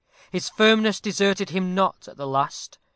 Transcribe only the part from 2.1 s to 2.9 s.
the last.